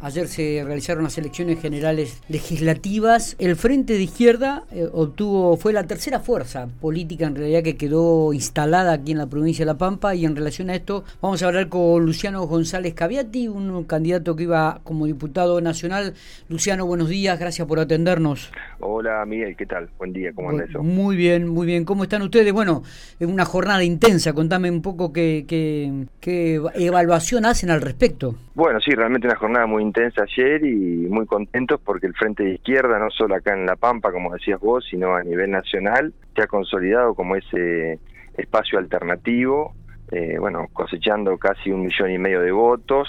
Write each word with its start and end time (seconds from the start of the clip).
Ayer 0.00 0.28
se 0.28 0.62
realizaron 0.64 1.04
las 1.04 1.16
elecciones 1.16 1.60
generales 1.60 2.20
legislativas. 2.28 3.34
El 3.38 3.56
Frente 3.56 3.94
de 3.94 4.02
Izquierda 4.02 4.64
eh, 4.70 4.88
obtuvo, 4.92 5.56
fue 5.56 5.72
la 5.72 5.84
tercera 5.84 6.20
fuerza 6.20 6.68
política 6.80 7.26
en 7.26 7.34
realidad 7.34 7.62
que 7.62 7.78
quedó 7.78 8.34
instalada 8.34 8.92
aquí 8.92 9.12
en 9.12 9.18
la 9.18 9.26
provincia 9.26 9.64
de 9.64 9.72
La 9.72 9.78
Pampa 9.78 10.14
y 10.14 10.26
en 10.26 10.36
relación 10.36 10.68
a 10.68 10.74
esto 10.74 11.04
vamos 11.22 11.42
a 11.42 11.46
hablar 11.46 11.68
con 11.68 12.04
Luciano 12.04 12.46
González 12.46 12.92
Caviati, 12.92 13.48
un 13.48 13.84
candidato 13.84 14.36
que 14.36 14.42
iba 14.42 14.80
como 14.84 15.06
diputado 15.06 15.60
nacional. 15.62 16.12
Luciano, 16.50 16.84
buenos 16.84 17.08
días, 17.08 17.38
gracias 17.38 17.66
por 17.66 17.80
atendernos. 17.80 18.50
Hola 18.78 19.24
Miguel, 19.24 19.56
¿qué 19.56 19.64
tal? 19.64 19.88
Buen 19.96 20.12
día, 20.12 20.32
¿cómo 20.34 20.50
anda 20.50 20.64
eso? 20.64 20.82
Muy 20.82 21.16
bien, 21.16 21.48
muy 21.48 21.66
bien. 21.66 21.84
¿Cómo 21.84 22.02
están 22.02 22.22
ustedes? 22.22 22.52
Bueno, 22.52 22.82
es 23.18 23.26
una 23.26 23.46
jornada 23.46 23.82
intensa, 23.82 24.34
contame 24.34 24.70
un 24.70 24.82
poco 24.82 25.12
qué, 25.12 25.46
qué, 25.48 26.06
qué 26.20 26.60
evaluación 26.74 27.46
hacen 27.46 27.70
al 27.70 27.80
respecto. 27.80 28.34
Bueno, 28.54 28.78
sí, 28.80 28.90
realmente 28.90 29.26
una 29.26 29.36
jornada 29.36 29.66
muy 29.66 29.82
intensa 29.82 30.24
ayer 30.24 30.64
y 30.64 31.06
muy 31.08 31.24
contentos 31.24 31.80
porque 31.82 32.06
el 32.06 32.14
Frente 32.14 32.44
de 32.44 32.54
Izquierda, 32.54 32.98
no 32.98 33.10
solo 33.10 33.34
acá 33.34 33.54
en 33.54 33.64
La 33.64 33.76
Pampa, 33.76 34.12
como 34.12 34.32
decías 34.34 34.60
vos, 34.60 34.84
sino 34.90 35.14
a 35.14 35.22
nivel 35.22 35.50
nacional, 35.50 36.12
se 36.34 36.42
ha 36.42 36.46
consolidado 36.46 37.14
como 37.14 37.36
ese 37.36 37.98
espacio 38.36 38.78
alternativo, 38.78 39.74
eh, 40.12 40.36
bueno, 40.38 40.68
cosechando 40.72 41.38
casi 41.38 41.70
un 41.70 41.86
millón 41.86 42.10
y 42.10 42.18
medio 42.18 42.42
de 42.42 42.52
votos 42.52 43.08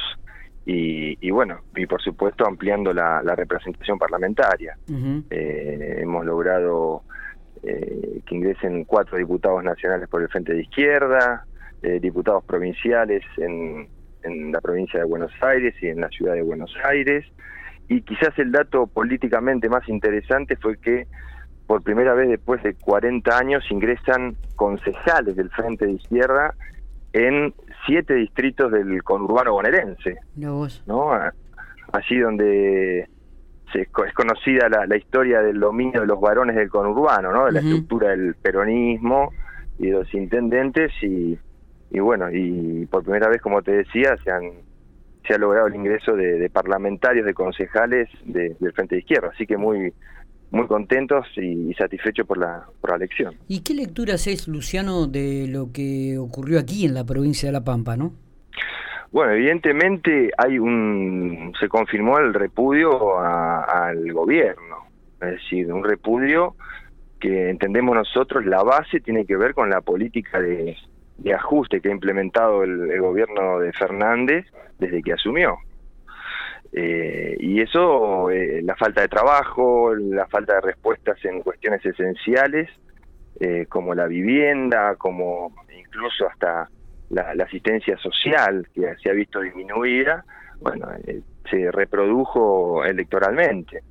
y, 0.70 1.31
bueno, 1.31 1.62
y 1.76 1.85
por 1.85 2.02
supuesto 2.02 2.45
ampliando 2.45 2.91
la, 2.91 3.21
representación 3.35 3.98
parlamentaria. 3.98 4.77
Eh, 5.30 5.99
hemos 6.02 6.26
logrado 6.26 7.03
eh, 7.63 8.21
que 8.26 8.35
ingresen 8.35 8.84
cuatro 8.84 9.17
diputados 9.17 9.63
nacionales 9.63 10.09
por 10.09 10.21
el 10.21 10.27
Frente 10.27 10.53
de 10.53 10.62
Izquierda, 10.62 11.45
diputados 12.02 12.43
provinciales 12.43 13.23
en 13.38 13.88
en 14.27 14.52
la 14.52 14.62
provincia 14.62 14.99
de 14.99 15.05
Buenos 15.05 15.31
Aires 15.41 15.76
y 15.81 15.88
en 15.88 16.02
la 16.02 16.09
ciudad 16.09 16.34
de 16.34 16.41
Buenos 16.41 16.73
Aires. 16.84 17.26
Y 17.88 18.02
quizás 18.02 18.38
el 18.38 18.52
dato 18.52 18.88
políticamente 18.88 19.70
más 19.70 19.88
interesante 19.88 20.55
fue 20.57 20.77
que 20.77 21.07
por 21.65 21.81
primera 21.84 22.13
vez 22.13 22.29
después 22.29 22.62
de 22.63 22.74
40 22.76 23.37
años 23.37 23.63
ingresan 23.70 24.35
concejales 24.55 25.35
del 25.35 25.49
Frente 25.49 25.85
de 25.85 25.93
Izquierda 25.93 26.54
en 27.13 27.54
siete 27.86 28.16
distritos 28.16 28.72
del 28.72 29.04
conurbano 29.04 29.54
bonaerense. 29.54 30.18
¿no? 30.86 31.12
Allí 31.94 32.20
donde 32.20 33.08
se, 33.72 33.82
es 33.82 34.14
conocida 34.14 34.70
la, 34.70 34.98
historia 34.98 35.42
del 35.42 35.60
dominio 35.60 36.02
de 36.02 36.08
los 36.08 36.20
varones 36.20 36.55
del 36.55 36.70
conurbano, 36.70 37.32
¿no? 37.32 37.46
de 37.46 37.54
la 37.54 37.60
estructura 37.60 38.10
del 38.10 38.36
peronismo 38.36 39.32
y 39.80 39.88
de 39.88 39.92
los 39.92 40.14
intendentes 40.14 40.92
y, 41.02 41.38
y 41.92 42.00
bueno, 42.00 42.30
y 42.32 42.86
por 42.88 43.04
primera 43.04 43.30
vez, 43.30 43.42
como 43.42 43.62
te 43.62 43.72
decía, 43.72 44.18
se 44.24 44.32
han 44.32 44.68
se 45.28 45.34
ha 45.34 45.38
logrado 45.38 45.68
el 45.68 45.76
ingreso 45.76 46.16
de, 46.16 46.50
parlamentarios, 46.50 47.26
de 47.26 47.34
concejales 47.34 48.10
del 48.24 48.55
Frente 48.74 48.96
de 48.96 49.02
Izquierda, 49.02 49.30
así 49.34 49.46
que 49.46 49.58
muy 49.58 49.94
muy 50.51 50.67
contentos 50.67 51.26
y, 51.35 51.73
satisfechos 51.73 52.26
por 52.26 52.37
la, 52.37 52.65
por 52.81 52.91
la 52.91 52.98
elección. 52.98 53.35
¿Y 53.48 53.62
qué 53.62 53.73
lecturas 53.73 54.27
es, 54.27 54.48
Luciano, 54.48 55.07
de 55.07 55.48
lo 55.48 55.71
que 55.71 56.17
ocurrió 56.17 56.59
aquí 56.59 56.85
en 56.85 56.93
la 56.93 57.03
provincia 57.03 57.49
de 57.49 57.53
La 57.53 57.63
Pampa, 57.63 57.98
no? 57.98 58.13
Bueno, 59.12 59.34
evidentemente 59.34 60.31
hay 60.37 60.59
un 60.59 61.53
se 61.59 61.70
confirmó 61.70 62.18
el 62.20 62.34
repudio 62.34 63.20
al 63.20 64.12
gobierno, 64.12 64.88
es 65.22 65.31
decir, 65.31 65.72
un 65.72 65.84
repudio 65.84 66.56
que 67.19 67.50
entendemos 67.50 67.95
nosotros 67.95 68.45
la 68.45 68.63
base 68.63 69.00
tiene 69.00 69.25
que 69.25 69.38
ver 69.38 69.53
con 69.53 69.69
la 69.69 69.81
política 69.81 70.40
de, 70.40 70.78
de 71.18 71.34
ajuste 71.34 71.81
que 71.81 71.90
ha 71.90 71.91
implementado 71.91 72.63
el, 72.63 73.00
gobierno 73.00 73.59
de 73.59 73.73
Fernández 73.73 74.45
desde 74.79 75.01
que 75.01 75.13
asumió. 75.13 75.57
Eh, 76.73 77.38
y 77.40 77.62
eso, 77.62 78.29
eh, 78.29 78.62
la 78.63 78.75
falta 78.75 79.01
de 79.01 79.07
trabajo, 79.07 79.96
la 79.96 80.28
falta 80.28 80.56
de 80.56 80.62
respuestas 80.62 81.24
en 81.25 81.41
cuestiones 81.41 81.85
esenciales, 81.85 82.69
eh, 83.40 83.66
como 83.68 83.96
la 83.96 84.07
vivienda, 84.07 84.96
como 84.96 85.53
incluso 85.78 86.28
hasta 86.28 86.69
la, 87.09 87.34
la, 87.36 87.44
asistencia 87.46 87.97
social, 87.97 88.68
que 88.74 88.96
se 89.02 89.09
ha 89.09 89.14
visto 89.14 89.40
disminuida, 89.40 90.25
bueno, 90.59 90.88
se 91.50 91.72
reprodujo 91.72 92.84
electoralmente. 92.84 93.81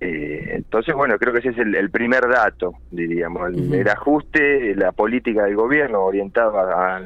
Eh, 0.00 0.52
entonces, 0.54 0.94
bueno, 0.94 1.18
creo 1.18 1.32
que 1.32 1.40
ese 1.40 1.48
es 1.48 1.58
el, 1.58 1.90
primer 1.90 2.28
dato, 2.28 2.74
diríamos, 2.90 3.52
el, 3.52 3.88
ajuste, 3.88 4.74
la 4.76 4.92
política 4.92 5.44
del 5.44 5.56
gobierno 5.56 6.04
orientada 6.04 7.04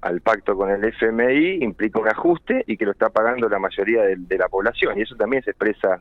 al, 0.00 0.20
pacto 0.20 0.56
con 0.56 0.70
el 0.70 0.84
FMI 0.84 1.62
implica 1.62 2.00
un 2.00 2.08
ajuste 2.08 2.64
y 2.66 2.76
que 2.76 2.84
lo 2.84 2.92
está 2.92 3.10
pagando 3.10 3.48
la 3.48 3.58
mayoría 3.58 4.02
de, 4.02 4.38
la 4.38 4.48
población, 4.48 4.98
y 4.98 5.02
eso 5.02 5.16
también 5.16 5.42
se 5.42 5.50
expresa 5.50 6.00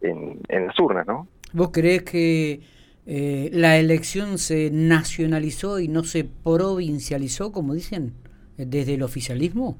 en, 0.00 0.40
las 0.48 0.78
urnas, 0.78 1.06
¿no? 1.06 1.28
¿Vos 1.52 1.70
creés 1.72 2.02
que 2.02 2.60
eh, 3.06 3.50
la 3.52 3.78
elección 3.78 4.38
se 4.38 4.70
nacionalizó 4.70 5.80
y 5.80 5.88
no 5.88 6.04
se 6.04 6.24
provincializó, 6.24 7.52
como 7.52 7.74
dicen, 7.74 8.12
desde 8.56 8.94
el 8.94 9.02
oficialismo? 9.02 9.78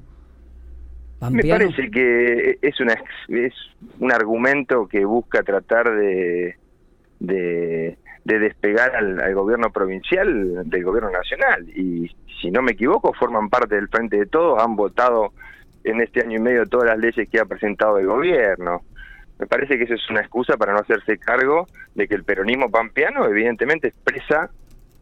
Me 1.29 1.43
parece 1.43 1.91
que 1.91 2.59
es, 2.61 2.79
una, 2.79 2.95
es 3.27 3.53
un 3.99 4.11
argumento 4.11 4.87
que 4.87 5.03
busca 5.03 5.43
tratar 5.43 5.93
de, 5.93 6.55
de, 7.19 7.97
despegar 8.37 8.95
al, 8.95 9.33
gobierno 9.33 9.71
provincial 9.71 10.69
del 10.69 10.83
gobierno 10.83 11.09
nacional. 11.09 11.67
Y 11.69 12.11
si 12.41 12.51
no 12.51 12.61
me 12.61 12.73
equivoco, 12.73 13.13
forman 13.13 13.49
parte 13.49 13.75
del 13.75 13.87
Frente 13.87 14.17
de 14.17 14.25
Todos, 14.25 14.61
han 14.61 14.75
votado 14.75 15.33
en 15.83 16.01
este 16.01 16.21
año 16.21 16.37
y 16.37 16.41
medio 16.41 16.65
todas 16.65 16.87
las 16.87 16.99
leyes 16.99 17.27
que 17.29 17.39
ha 17.39 17.45
presentado 17.45 17.97
el 17.97 18.05
gobierno. 18.05 18.81
Me 19.39 19.47
parece 19.47 19.77
que 19.77 19.85
eso 19.85 19.93
es 19.93 20.09
una 20.09 20.19
excusa 20.19 20.57
para 20.57 20.73
no 20.73 20.79
hacerse 20.79 21.17
cargo 21.17 21.65
de 21.95 22.07
que 22.07 22.15
el 22.15 22.25
peronismo 22.25 22.69
pampeano 22.69 23.25
evidentemente 23.25 23.87
expresa 23.87 24.49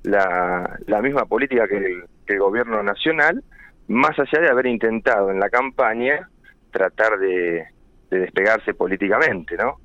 la, 0.04 0.80
la 0.86 1.02
misma 1.02 1.26
política 1.26 1.68
que 1.68 2.04
el 2.28 2.40
gobierno 2.40 2.84
nacional 2.84 3.44
más 3.88 4.18
allá 4.20 4.42
de 4.42 4.50
haber 4.50 4.68
intentado 4.68 5.32
en 5.32 5.40
la 5.40 5.50
campaña 5.50 6.30
tratar 6.72 7.18
de, 7.18 7.66
despegarse 8.10 8.74
políticamente, 8.74 9.58
¿no? 9.58 9.78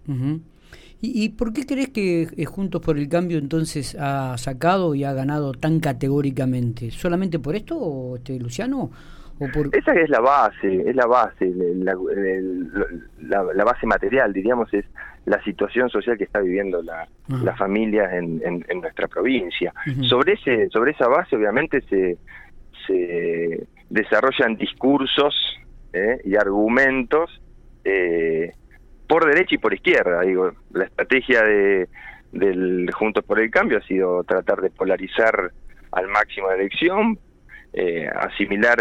¿Y, 1.04 1.30
por 1.30 1.52
qué 1.52 1.66
crees 1.66 1.88
que 1.88 2.28
eh, 2.36 2.44
Juntos 2.44 2.80
por 2.80 2.96
el 2.96 3.08
Cambio 3.08 3.36
entonces 3.38 3.96
ha 3.98 4.38
sacado 4.38 4.94
y 4.94 5.02
ha 5.02 5.12
ganado 5.12 5.52
tan 5.52 5.80
categóricamente? 5.80 6.92
¿Solamente 6.92 7.40
por 7.40 7.56
esto, 7.56 8.14
este, 8.16 8.38
Luciano? 8.38 8.88
¿O 9.40 9.48
por... 9.52 9.74
Esa 9.76 9.94
es 9.94 10.08
la 10.08 10.20
base, 10.20 10.88
es 10.88 10.94
la 10.94 11.06
base, 11.06 11.52
la, 11.78 11.96
la, 13.42 13.64
base 13.64 13.84
material, 13.84 14.32
diríamos, 14.32 14.72
es 14.72 14.84
la 15.24 15.42
situación 15.42 15.90
social 15.90 16.16
que 16.16 16.22
está 16.22 16.38
viviendo 16.38 16.80
la, 16.82 17.08
la 17.26 17.56
familia 17.56 18.16
en, 18.16 18.40
en, 18.44 18.80
nuestra 18.80 19.08
provincia. 19.08 19.74
Sobre 20.02 20.34
ese 20.34 20.68
sobre 20.68 20.92
esa 20.92 21.08
base, 21.08 21.34
obviamente, 21.34 21.80
se, 21.90 22.16
se 22.86 23.66
desarrollan 23.90 24.56
discursos 24.56 25.34
eh, 25.92 26.20
y 26.24 26.36
argumentos 26.36 27.42
eh, 27.84 28.52
por 29.12 29.26
derecha 29.26 29.56
y 29.56 29.58
por 29.58 29.74
izquierda. 29.74 30.22
Digo, 30.22 30.52
la 30.72 30.84
estrategia 30.84 31.42
de, 31.42 31.86
del 32.32 32.90
Juntos 32.94 33.22
por 33.22 33.38
el 33.40 33.50
Cambio 33.50 33.76
ha 33.76 33.82
sido 33.82 34.24
tratar 34.24 34.62
de 34.62 34.70
polarizar 34.70 35.52
al 35.90 36.08
máximo 36.08 36.48
la 36.48 36.54
elección, 36.54 37.18
eh, 37.74 38.08
asimilar 38.08 38.78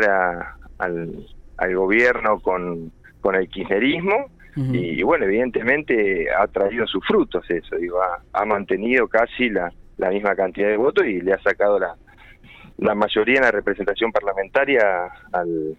al, 0.77 1.27
al, 1.57 1.75
gobierno 1.75 2.39
con, 2.39 2.93
con 3.19 3.35
el 3.35 3.49
kirchnerismo. 3.49 4.31
y, 4.55 5.03
bueno, 5.03 5.25
evidentemente 5.25 6.27
ha 6.31 6.47
traído 6.47 6.87
sus 6.87 7.05
frutos 7.05 7.43
eso, 7.49 7.75
digo, 7.75 7.99
ha, 8.31 8.45
mantenido 8.45 9.09
casi 9.09 9.49
la, 9.49 9.69
la 9.97 10.11
misma 10.11 10.33
cantidad 10.33 10.69
de 10.69 10.77
votos 10.77 11.05
y 11.07 11.19
le 11.19 11.33
ha 11.33 11.41
sacado 11.41 11.77
la, 11.77 11.95
la 12.77 12.95
mayoría 12.95 13.35
en 13.35 13.43
la 13.43 13.51
representación 13.51 14.13
parlamentaria 14.13 15.09
al, 15.33 15.75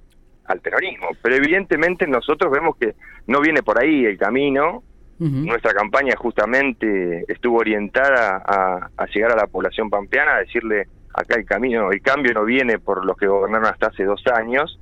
al 0.46 0.60
peronismo. 0.60 1.08
Pero 1.22 1.36
evidentemente 1.36 2.06
nosotros 2.06 2.50
vemos 2.50 2.76
que 2.76 2.94
no 3.26 3.40
viene 3.40 3.62
por 3.62 3.82
ahí 3.82 4.04
el 4.04 4.18
camino. 4.18 4.82
Nuestra 5.18 5.72
campaña 5.72 6.14
justamente 6.16 7.24
estuvo 7.28 7.58
orientada 7.58 8.42
a, 8.44 9.06
llegar 9.06 9.30
a 9.30 9.36
la 9.36 9.46
población 9.46 9.88
pampeana, 9.88 10.34
a 10.34 10.38
decirle 10.40 10.88
acá 11.14 11.36
el 11.36 11.44
camino, 11.44 11.92
el 11.92 12.02
cambio 12.02 12.32
no 12.34 12.44
viene 12.44 12.80
por 12.80 13.04
los 13.04 13.16
que 13.16 13.28
gobernaron 13.28 13.68
hasta 13.68 13.86
hace 13.86 14.02
dos 14.02 14.20
años 14.26 14.80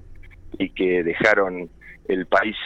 y 0.59 0.71
que 0.71 1.03
dejaron 1.03 1.69
el 2.09 2.25
país 2.25 2.57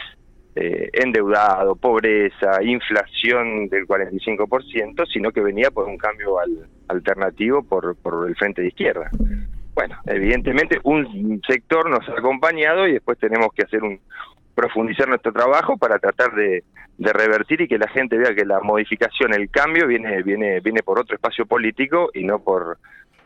eh, 0.55 0.89
endeudado, 0.93 1.75
pobreza, 1.75 2.63
inflación 2.63 3.67
del 3.67 3.85
45%, 3.85 5.05
sino 5.11 5.31
que 5.31 5.41
venía 5.41 5.69
por 5.69 5.85
un 5.85 5.97
cambio 5.97 6.37
alternativo 6.87 7.61
por, 7.61 7.97
por 7.97 8.29
el 8.29 8.37
frente 8.37 8.61
de 8.61 8.69
izquierda. 8.69 9.11
Bueno, 9.75 9.97
evidentemente 10.05 10.79
un 10.83 11.41
sector 11.47 11.89
nos 11.89 12.07
ha 12.09 12.13
acompañado 12.13 12.87
y 12.87 12.93
después 12.93 13.19
tenemos 13.19 13.49
que 13.53 13.63
hacer 13.63 13.83
un 13.83 13.99
profundizar 14.55 15.07
nuestro 15.07 15.33
trabajo 15.33 15.77
para 15.77 15.99
tratar 15.99 16.33
de, 16.33 16.63
de 16.97 17.13
revertir 17.13 17.61
y 17.61 17.67
que 17.67 17.77
la 17.77 17.89
gente 17.89 18.17
vea 18.17 18.33
que 18.33 18.45
la 18.45 18.61
modificación, 18.61 19.33
el 19.33 19.49
cambio 19.49 19.85
viene 19.85 20.23
viene 20.23 20.61
viene 20.61 20.81
por 20.81 20.99
otro 20.99 21.15
espacio 21.15 21.45
político 21.45 22.09
y 22.13 22.23
no 22.23 22.39
por 22.39 22.77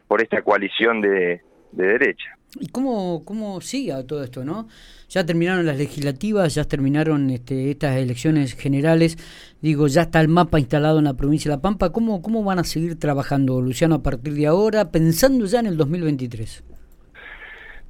por 0.07 0.23
esta 0.23 0.41
coalición 0.41 1.01
de, 1.01 1.41
de 1.71 1.85
derecha. 1.85 2.35
¿Y 2.59 2.67
cómo, 2.69 3.23
cómo 3.25 3.61
sigue 3.61 3.93
todo 4.05 4.23
esto, 4.23 4.43
no? 4.43 4.67
Ya 5.09 5.25
terminaron 5.25 5.65
las 5.65 5.77
legislativas, 5.77 6.55
ya 6.55 6.63
terminaron 6.63 7.29
este, 7.29 7.69
estas 7.71 7.97
elecciones 7.97 8.55
generales, 8.55 9.17
digo, 9.61 9.87
ya 9.87 10.03
está 10.03 10.19
el 10.21 10.29
mapa 10.29 10.59
instalado 10.59 10.97
en 10.99 11.05
la 11.05 11.13
provincia 11.13 11.49
de 11.49 11.57
La 11.57 11.61
Pampa. 11.61 11.91
¿Cómo, 11.91 12.21
cómo 12.21 12.43
van 12.43 12.59
a 12.59 12.63
seguir 12.63 12.99
trabajando, 12.99 13.61
Luciano, 13.61 13.95
a 13.95 14.03
partir 14.03 14.33
de 14.33 14.47
ahora, 14.47 14.91
pensando 14.91 15.45
ya 15.45 15.59
en 15.59 15.67
el 15.67 15.77
2023? 15.77 16.63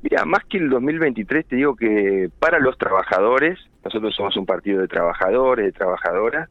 Mira, 0.01 0.25
más 0.25 0.43
que 0.45 0.57
el 0.57 0.69
2023, 0.69 1.45
te 1.45 1.55
digo 1.57 1.75
que 1.75 2.29
para 2.39 2.59
los 2.59 2.77
trabajadores, 2.77 3.59
nosotros 3.83 4.13
somos 4.15 4.35
un 4.37 4.45
partido 4.45 4.81
de 4.81 4.87
trabajadores, 4.87 5.65
de 5.65 5.71
trabajadoras, 5.73 6.49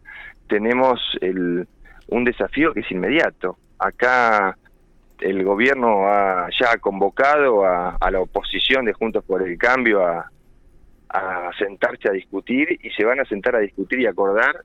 tenemos 0.49 1.01
el, 1.21 1.67
un 2.09 2.25
desafío 2.25 2.73
que 2.73 2.81
es 2.81 2.91
inmediato. 2.91 3.57
Acá 3.79 4.57
el 5.21 5.45
gobierno 5.45 6.07
ha, 6.07 6.49
ya 6.59 6.73
ha 6.73 6.79
convocado 6.79 7.65
a, 7.65 7.97
la 8.11 8.21
oposición 8.21 8.85
de 8.85 8.93
Juntos 8.93 9.25
por 9.25 9.47
el 9.47 9.57
Cambio 9.59 10.05
a, 10.05 10.31
sentarse 11.59 12.09
a 12.09 12.13
discutir 12.13 12.79
y 12.83 12.91
se 12.91 13.05
van 13.05 13.19
a 13.19 13.25
sentar 13.25 13.57
a 13.57 13.61
discutir 13.61 14.01
y 14.01 14.07
acordar 14.07 14.63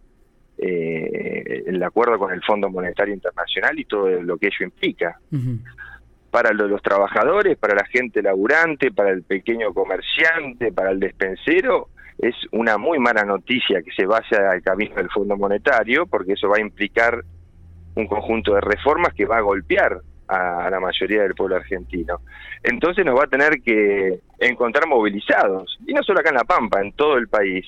eh, 0.58 1.64
el 1.66 1.82
acuerdo 1.82 2.20
con 2.20 2.34
el 2.34 2.44
Fondo 2.44 2.70
Monetario 2.70 3.14
Internacional 3.14 3.80
y 3.80 3.86
todo 3.86 4.10
lo 4.22 4.38
que 4.38 4.48
ello 4.48 4.66
implica. 4.66 5.18
Para 6.30 6.52
los, 6.52 6.82
trabajadores, 6.82 7.58
para 7.58 7.76
la 7.76 7.86
gente 7.86 8.22
laburante, 8.22 8.92
para 8.92 9.12
el 9.12 9.24
pequeño 9.24 9.74
comerciante, 9.74 10.74
para 10.74 10.92
el 10.92 11.00
despensero, 11.00 11.88
es 12.18 12.36
una 12.52 12.78
muy 12.78 13.00
mala 13.00 13.24
noticia 13.24 13.82
que 13.82 13.92
se 13.92 14.06
vaya 14.06 14.52
al 14.52 14.62
camino 14.62 14.96
del 14.96 15.10
Fondo 15.10 15.38
Monetario, 15.38 16.06
porque 16.08 16.34
eso 16.34 16.50
va 16.50 16.58
a 16.58 16.62
implicar 16.62 17.24
un 17.96 18.08
conjunto 18.08 18.54
de 18.56 18.62
reformas 18.62 19.14
que 19.14 19.26
va 19.26 19.38
a 19.38 19.42
golpear 19.42 20.02
a, 20.28 20.70
la 20.70 20.80
mayoría 20.80 21.24
del 21.24 21.36
pueblo 21.36 21.56
argentino. 21.56 22.22
Entonces 22.64 23.06
nos 23.06 23.18
va 23.18 23.24
a 23.26 23.28
tener 23.28 23.62
que 23.62 24.20
encontrar 24.40 24.88
movilizados, 24.88 25.78
y 25.86 25.94
no 25.94 26.04
solo 26.04 26.20
acá 26.20 26.30
en 26.30 26.36
La 26.36 26.44
Pampa, 26.44 26.82
en 26.82 26.94
todo 26.94 27.18
el 27.18 27.28
país, 27.28 27.66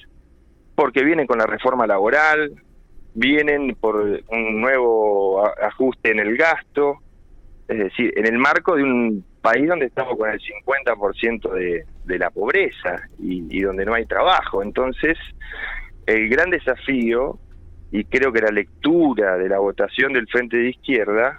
porque 0.76 1.04
vienen 1.04 1.28
con 1.28 1.38
la 1.38 1.46
reforma 1.46 1.88
laboral, 1.88 2.52
vienen 3.14 3.76
por 3.80 3.96
un 3.96 4.62
nuevo 4.62 5.46
ajuste 5.46 6.12
en 6.12 6.20
el 6.20 6.38
gasto, 6.38 7.00
es 7.68 7.78
decir, 7.78 8.14
en 8.16 8.26
el 8.28 8.38
marco 8.38 8.76
de 8.76 8.84
un 8.84 9.26
país 9.42 9.68
donde 9.68 9.86
estamos 9.86 10.18
con 10.18 10.30
el 10.30 10.40
50% 10.40 11.52
de, 11.54 11.86
de 12.04 12.20
la 12.20 12.30
pobreza 12.30 13.08
y, 13.20 13.46
y 13.50 13.62
donde 13.62 13.86
no 13.86 13.94
hay 13.94 14.06
trabajo. 14.06 14.62
Entonces, 14.62 15.18
el 16.06 16.30
gran 16.30 16.50
desafío, 16.50 17.40
y 17.92 18.04
creo 18.06 18.32
que 18.32 18.42
la 18.42 18.52
lectura 18.52 19.38
de 19.38 19.50
la 19.50 19.60
votación 19.60 20.14
del 20.14 20.28
Frente 20.28 20.58
de 20.58 20.70
Izquierda, 20.70 21.38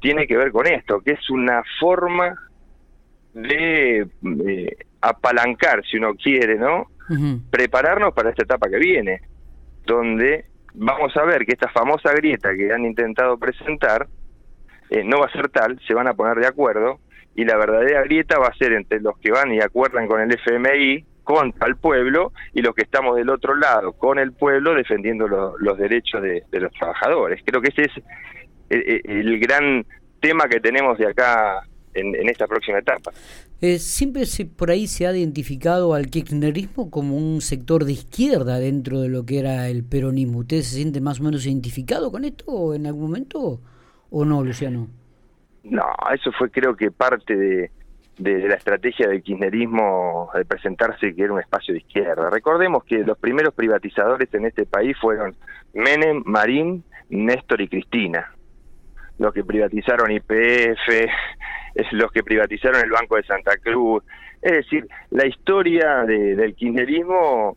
tiene 0.00 0.26
que 0.26 0.36
ver 0.36 0.52
con 0.52 0.66
esto, 0.66 1.00
que 1.00 1.12
es 1.12 1.30
una 1.30 1.62
forma 1.80 2.34
de 3.32 4.08
apalancar, 5.00 5.82
si 5.84 5.98
uno 5.98 6.14
quiere, 6.14 6.56
¿no? 6.56 6.90
Prepararnos 7.50 8.12
para 8.14 8.30
esta 8.30 8.42
etapa 8.42 8.68
que 8.68 8.78
viene, 8.78 9.20
donde 9.84 10.46
vamos 10.74 11.16
a 11.16 11.24
ver 11.24 11.46
que 11.46 11.52
esta 11.52 11.68
famosa 11.68 12.12
grieta 12.12 12.54
que 12.54 12.72
han 12.72 12.84
intentado 12.84 13.38
presentar 13.38 14.08
eh, 14.90 15.02
no 15.04 15.20
va 15.20 15.26
a 15.26 15.32
ser 15.32 15.48
tal, 15.48 15.80
se 15.86 15.94
van 15.94 16.08
a 16.08 16.14
poner 16.14 16.38
de 16.38 16.46
acuerdo 16.46 16.98
y 17.34 17.44
la 17.44 17.56
verdadera 17.56 18.02
grieta 18.02 18.38
va 18.38 18.48
a 18.48 18.54
ser 18.54 18.72
entre 18.72 19.00
los 19.00 19.18
que 19.18 19.30
van 19.30 19.52
y 19.52 19.60
acuerdan 19.60 20.06
con 20.06 20.20
el 20.20 20.32
FMI 20.32 21.04
contra 21.22 21.66
el 21.66 21.76
pueblo 21.76 22.32
y 22.52 22.62
los 22.62 22.74
que 22.74 22.82
estamos 22.82 23.16
del 23.16 23.30
otro 23.30 23.54
lado 23.56 23.92
con 23.92 24.18
el 24.18 24.32
pueblo 24.32 24.74
defendiendo 24.74 25.26
los 25.28 25.78
derechos 25.78 26.22
de, 26.22 26.44
de, 26.50 26.60
los 26.60 26.72
trabajadores. 26.72 27.42
Creo 27.44 27.60
que 27.60 27.68
ese 27.68 27.82
es 27.82 28.04
el, 28.68 29.40
gran 29.40 29.86
tema 30.20 30.48
que 30.48 30.60
tenemos 30.60 30.98
de 30.98 31.06
acá 31.08 31.62
en, 31.94 32.28
esta 32.28 32.46
próxima 32.46 32.78
etapa. 32.78 33.12
Eh, 33.60 33.78
siempre 33.78 34.26
se, 34.26 34.44
por 34.44 34.70
ahí 34.70 34.86
se 34.86 35.06
ha 35.06 35.16
identificado 35.16 35.94
al 35.94 36.08
kirchnerismo 36.08 36.90
como 36.90 37.16
un 37.16 37.40
sector 37.40 37.84
de 37.84 37.92
izquierda 37.92 38.58
dentro 38.58 39.00
de 39.00 39.08
lo 39.08 39.24
que 39.24 39.38
era 39.38 39.68
el 39.68 39.82
peronismo. 39.82 40.40
¿Usted 40.40 40.58
se 40.58 40.76
siente 40.76 41.00
más 41.00 41.20
o 41.20 41.24
menos 41.24 41.46
identificado 41.46 42.12
con 42.12 42.24
esto 42.24 42.74
en 42.74 42.86
algún 42.86 43.04
momento 43.04 43.60
o 44.10 44.24
no, 44.24 44.44
Luciano? 44.44 44.88
No, 45.64 45.86
eso 46.14 46.30
fue 46.32 46.50
creo 46.50 46.76
que 46.76 46.90
parte 46.90 47.34
de, 47.34 47.70
de, 48.18 48.46
la 48.46 48.54
estrategia 48.56 49.08
del 49.08 49.22
kirchnerismo 49.22 50.30
de 50.34 50.44
presentarse 50.44 51.14
que 51.14 51.22
era 51.22 51.32
un 51.32 51.40
espacio 51.40 51.72
de 51.72 51.80
izquierda. 51.80 52.28
Recordemos 52.30 52.84
que 52.84 52.98
los 52.98 53.16
primeros 53.18 53.54
privatizadores 53.54 54.32
en 54.34 54.44
este 54.44 54.66
país 54.66 54.96
fueron 55.00 55.34
Menem, 55.72 56.22
Marín, 56.26 56.84
Néstor 57.08 57.62
y 57.62 57.68
Cristina 57.68 58.35
los 59.18 59.32
que 59.32 59.44
privatizaron 59.44 60.10
IPF, 60.10 60.88
es 61.74 61.92
los 61.92 62.10
que 62.12 62.22
privatizaron 62.22 62.82
el 62.82 62.90
Banco 62.90 63.16
de 63.16 63.24
Santa 63.24 63.56
Cruz. 63.58 64.02
Es 64.40 64.52
decir, 64.52 64.86
la 65.10 65.26
historia 65.26 66.04
del 66.04 66.54
kirchnerismo 66.54 67.56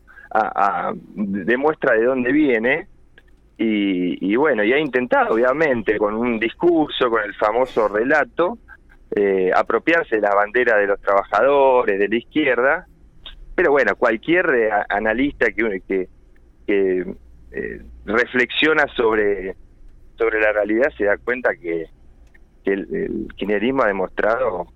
demuestra 1.14 1.94
de 1.94 2.04
dónde 2.04 2.32
viene 2.32 2.86
y, 3.56 4.36
bueno, 4.36 4.64
y 4.64 4.72
ha 4.72 4.78
intentado, 4.78 5.34
obviamente, 5.34 5.98
con 5.98 6.14
un 6.14 6.38
discurso, 6.38 7.10
con 7.10 7.22
el 7.22 7.34
famoso 7.34 7.88
relato, 7.88 8.58
eh, 9.14 9.50
apropiarse 9.54 10.16
de 10.16 10.22
la 10.22 10.34
bandera 10.34 10.78
de 10.78 10.86
los 10.86 11.00
trabajadores, 11.00 11.98
de 11.98 12.08
la 12.08 12.16
izquierda, 12.16 12.86
pero 13.54 13.72
bueno, 13.72 13.94
cualquier 13.96 14.46
eh, 14.54 14.70
analista 14.88 15.52
que, 15.52 15.82
que, 15.86 16.08
que 16.66 17.14
eh, 17.52 17.82
reflexiona 18.06 18.86
sobre 18.96 19.56
sobre 20.20 20.38
la 20.38 20.52
realidad 20.52 20.92
se 20.98 21.04
da 21.04 21.16
cuenta 21.16 21.54
que, 21.56 21.86
el, 22.66 23.26
kirchnerismo 23.36 23.82
ha 23.82 23.86
demostrado 23.86 24.66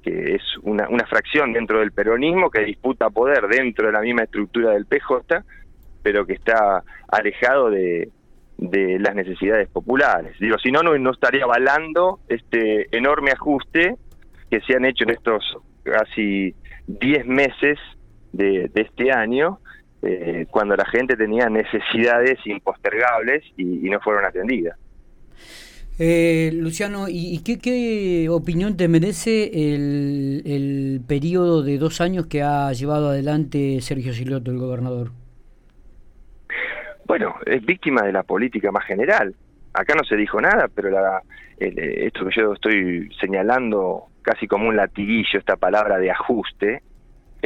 que 0.00 0.36
es 0.36 0.42
una, 0.62 0.88
una 0.88 1.04
fracción 1.06 1.52
dentro 1.52 1.80
del 1.80 1.90
peronismo 1.90 2.50
que 2.50 2.60
disputa 2.60 3.10
poder 3.10 3.48
dentro 3.48 3.88
de 3.88 3.92
la 3.92 4.00
misma 4.00 4.22
estructura 4.22 4.70
del 4.70 4.86
PJ, 4.86 5.42
pero 6.04 6.24
que 6.24 6.34
está 6.34 6.84
alejado 7.08 7.68
de, 7.68 8.10
de 8.58 9.00
las 9.00 9.16
necesidades 9.16 9.68
populares. 9.68 10.38
Digo, 10.38 10.56
si 10.58 10.70
no, 10.70 10.84
no, 10.84 11.10
estaría 11.10 11.42
avalando 11.42 12.20
este 12.28 12.86
enorme 12.96 13.32
ajuste 13.32 13.96
que 14.48 14.60
se 14.60 14.76
han 14.76 14.84
hecho 14.84 15.02
en 15.02 15.10
estos 15.10 15.58
casi 15.82 16.54
10 16.86 17.26
meses 17.26 17.80
de 18.32 18.70
este 18.76 19.10
año 19.10 19.58
eh, 20.02 20.46
cuando 20.50 20.76
la 20.76 20.84
gente 20.86 21.16
tenía 21.16 21.48
necesidades 21.48 22.38
impostergables 22.44 23.42
y, 23.56 23.64
no 23.64 24.00
fueron 24.00 24.24
atendidas. 24.24 24.78
Eh, 25.98 26.50
Luciano, 26.52 27.06
¿y, 27.08 27.42
qué, 27.42 28.28
opinión 28.28 28.76
te 28.76 28.88
merece 28.88 29.74
el, 29.74 30.42
el 30.44 31.00
periodo 31.06 31.62
de 31.62 31.78
dos 31.78 32.00
años 32.00 32.26
que 32.26 32.42
ha 32.42 32.70
llevado 32.72 33.08
adelante 33.08 33.80
Sergio 33.80 34.12
Siloto, 34.12 34.50
el 34.50 34.58
gobernador? 34.58 35.12
Bueno, 37.06 37.36
es 37.46 37.64
víctima 37.64 38.02
de 38.02 38.12
la 38.12 38.24
política 38.24 38.70
más 38.72 38.84
general. 38.84 39.34
Acá 39.72 39.94
no 39.94 40.04
se 40.04 40.16
dijo 40.16 40.40
nada, 40.40 40.68
pero 40.74 40.90
la, 40.90 41.22
esto 41.58 42.26
que 42.26 42.34
yo 42.34 42.52
estoy 42.52 43.08
señalando 43.20 44.06
casi 44.22 44.46
como 44.48 44.68
un 44.68 44.76
latiguillo, 44.76 45.38
esta 45.38 45.56
palabra 45.56 45.98
de 45.98 46.10
ajuste, 46.10 46.82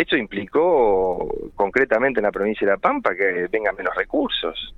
esto 0.01 0.17
implicó 0.17 1.29
concretamente 1.55 2.21
en 2.21 2.25
la 2.25 2.33
provincia 2.33 2.67
de 2.67 2.73
La 2.73 2.79
Pampa 2.79 3.15
que 3.15 3.49
tengan 3.51 3.77
menos 3.77 3.95
recursos 3.95 4.75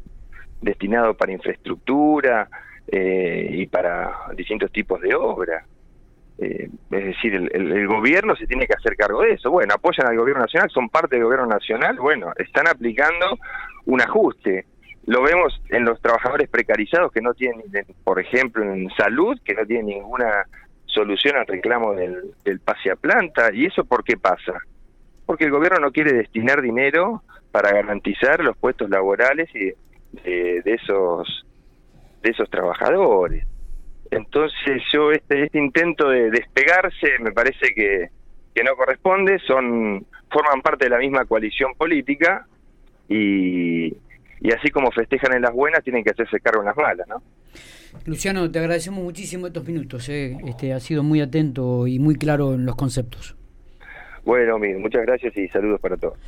destinados 0.61 1.17
para 1.17 1.33
infraestructura 1.33 2.49
eh, 2.89 3.49
y 3.53 3.67
para 3.67 4.13
distintos 4.37 4.73
tipos 4.73 5.01
de 5.01 5.15
obra. 5.15 5.65
Eh, 6.39 6.69
es 6.91 7.05
decir, 7.05 7.35
el, 7.35 7.87
gobierno 7.87 8.35
se 8.35 8.49
tiene 8.49 8.67
que 8.67 8.75
hacer 8.75 8.97
cargo 8.97 9.23
de 9.23 9.35
eso. 9.35 9.49
Bueno, 9.49 9.75
apoyan 9.75 10.09
al 10.09 10.17
gobierno 10.17 10.43
nacional, 10.43 10.71
son 10.71 10.89
parte 10.89 11.15
del 11.15 11.25
gobierno 11.25 11.47
nacional, 11.47 11.97
bueno, 11.99 12.33
están 12.37 12.67
aplicando 12.67 13.39
un 13.87 14.01
ajuste. 14.01 14.67
Lo 15.07 15.23
vemos 15.23 15.61
en 15.69 15.85
los 15.85 16.01
trabajadores 16.01 16.49
precarizados 16.49 17.13
que 17.13 17.21
no 17.21 17.35
tienen, 17.35 17.63
por 18.03 18.21
ejemplo, 18.21 18.65
en 18.65 18.89
salud, 18.91 19.39
que 19.45 19.55
no 19.55 19.65
tienen 19.67 19.87
ninguna 19.87 20.47
solución 20.87 21.37
al 21.37 21.47
reclamo 21.47 21.95
del, 21.95 22.35
del 22.45 22.59
pase 22.59 22.91
a 22.91 22.97
planta. 22.97 23.51
¿Y 23.53 23.67
eso 23.67 23.85
por 23.85 24.03
qué 24.03 24.17
pasa? 24.17 24.55
Porque 25.27 25.45
el 25.45 25.51
gobierno 25.51 25.79
no 25.81 25.93
quiere 25.93 26.13
destinar 26.13 26.63
dinero 26.63 27.23
para 27.51 27.73
garantizar 27.73 28.43
los 28.43 28.57
puestos 28.57 28.89
laborales 28.91 29.49
y 29.55 29.73
de, 30.25 30.63
esos 30.65 31.47
de 32.23 32.31
esos 32.31 32.49
trabajadores. 32.51 33.47
Entonces 34.11 34.83
yo 34.93 35.11
este, 35.11 35.45
este 35.45 35.59
intento 35.59 36.09
de 36.09 36.31
despegarse 36.31 37.19
me 37.21 37.33
parece 37.33 37.75
que, 37.75 38.09
que 38.55 38.65
no 38.65 38.77
corresponde, 38.77 39.39
son 39.47 40.07
forman 40.31 40.63
parte 40.63 40.87
de 40.87 40.91
la 40.91 40.99
misma 40.99 41.25
coalición 41.25 41.75
política 41.75 42.47
y, 43.09 43.89
y 44.41 44.53
así 44.53 44.71
como 44.71 44.91
festejan 44.91 45.35
en 45.35 45.43
las 45.43 45.53
buenas 45.53 45.85
tienen 45.85 46.03
que 46.03 46.11
hacerse 46.11 46.41
cargo 46.41 46.61
en 46.61 46.67
las 46.67 46.77
malas, 46.77 47.07
¿no? 47.09 47.23
Luciano, 48.07 48.51
te 48.51 48.59
agradecemos 48.59 49.05
muchísimo 49.05 49.47
estos 49.47 49.67
minutos, 49.67 50.09
¿eh? 50.09 50.39
este, 50.47 50.73
ha 50.73 50.81
sido 50.81 51.03
muy 51.03 51.21
atento 51.21 51.87
y 51.87 51.99
muy 51.99 52.17
claro 52.17 52.55
en 52.55 52.65
los 52.65 52.75
conceptos. 52.75 53.37
Bueno, 54.25 54.59
muchas 54.59 55.03
gracias 55.03 55.37
y 55.37 55.49
saludos 55.49 55.81
para 55.81 55.97
todos. 55.97 56.19